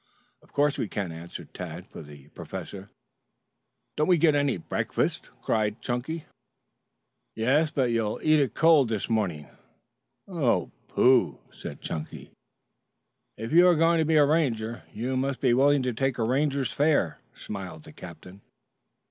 "Of 0.41 0.51
course 0.51 0.79
we 0.79 0.87
can," 0.87 1.11
answered 1.11 1.53
Tad 1.53 1.87
for 1.87 2.01
the 2.01 2.29
professor. 2.29 2.89
"Don't 3.95 4.07
we 4.07 4.17
get 4.17 4.33
any 4.33 4.57
breakfast?" 4.57 5.29
cried 5.43 5.79
Chunky. 5.79 6.25
"Yes, 7.35 7.69
but 7.69 7.91
you'll 7.91 8.19
eat 8.23 8.39
it 8.39 8.55
cold 8.55 8.87
this 8.87 9.11
morning." 9.11 9.47
"Oh, 10.27 10.71
pooh!" 10.87 11.37
"If 11.53 13.51
you 13.51 13.67
are 13.67 13.75
going 13.75 13.99
to 13.99 14.03
be 14.05 14.15
a 14.15 14.25
Ranger 14.25 14.81
you 14.91 15.15
must 15.15 15.39
be 15.39 15.53
willing 15.53 15.83
to 15.83 15.93
take 15.93 16.17
a 16.17 16.23
Ranger's 16.23 16.71
fare," 16.71 17.19
smiled 17.35 17.83
the 17.83 17.93
captain. 17.93 18.41